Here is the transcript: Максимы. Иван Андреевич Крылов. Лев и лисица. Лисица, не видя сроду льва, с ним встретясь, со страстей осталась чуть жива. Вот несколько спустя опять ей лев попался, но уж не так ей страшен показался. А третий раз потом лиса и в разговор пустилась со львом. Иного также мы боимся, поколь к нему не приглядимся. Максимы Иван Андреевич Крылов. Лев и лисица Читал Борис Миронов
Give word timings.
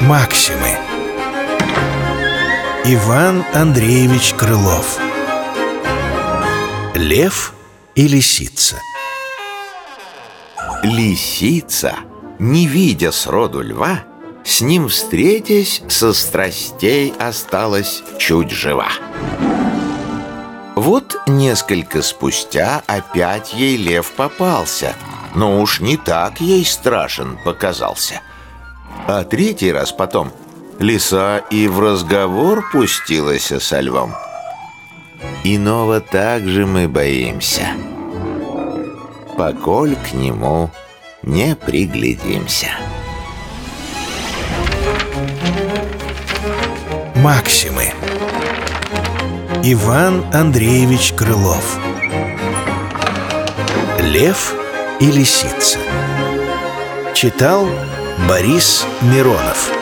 Максимы. 0.00 0.78
Иван 2.86 3.44
Андреевич 3.52 4.32
Крылов. 4.32 4.98
Лев 6.94 7.52
и 7.94 8.08
лисица. 8.08 8.76
Лисица, 10.82 11.96
не 12.38 12.66
видя 12.66 13.12
сроду 13.12 13.60
льва, 13.60 14.04
с 14.42 14.62
ним 14.62 14.88
встретясь, 14.88 15.82
со 15.88 16.14
страстей 16.14 17.12
осталась 17.18 18.02
чуть 18.18 18.50
жива. 18.50 18.88
Вот 20.88 21.20
несколько 21.26 22.00
спустя 22.00 22.82
опять 22.86 23.52
ей 23.52 23.76
лев 23.76 24.10
попался, 24.12 24.94
но 25.34 25.60
уж 25.60 25.80
не 25.80 25.98
так 25.98 26.40
ей 26.40 26.64
страшен 26.64 27.38
показался. 27.44 28.22
А 29.06 29.22
третий 29.24 29.70
раз 29.70 29.92
потом 29.92 30.32
лиса 30.78 31.42
и 31.50 31.68
в 31.68 31.78
разговор 31.78 32.64
пустилась 32.72 33.52
со 33.60 33.80
львом. 33.80 34.14
Иного 35.44 36.00
также 36.00 36.64
мы 36.64 36.88
боимся, 36.88 37.68
поколь 39.36 39.94
к 39.94 40.14
нему 40.14 40.70
не 41.22 41.54
приглядимся. 41.54 42.68
Максимы 47.16 47.92
Иван 49.70 50.24
Андреевич 50.32 51.12
Крылов. 51.12 51.78
Лев 54.00 54.54
и 54.98 55.10
лисица 55.12 55.78
Читал 57.12 57.68
Борис 58.26 58.86
Миронов 59.02 59.77